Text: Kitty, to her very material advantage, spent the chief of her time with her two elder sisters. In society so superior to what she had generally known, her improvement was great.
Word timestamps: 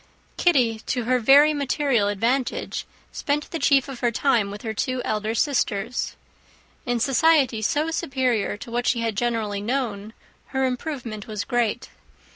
Kitty, 0.35 0.79
to 0.87 1.03
her 1.03 1.19
very 1.19 1.53
material 1.53 2.07
advantage, 2.07 2.87
spent 3.11 3.51
the 3.51 3.59
chief 3.59 3.87
of 3.87 3.99
her 3.99 4.09
time 4.09 4.49
with 4.49 4.63
her 4.63 4.73
two 4.73 4.99
elder 5.05 5.35
sisters. 5.35 6.15
In 6.87 6.99
society 6.99 7.61
so 7.61 7.91
superior 7.91 8.57
to 8.57 8.71
what 8.71 8.87
she 8.87 9.01
had 9.01 9.15
generally 9.15 9.61
known, 9.61 10.13
her 10.47 10.65
improvement 10.65 11.27
was 11.27 11.43
great. 11.43 11.89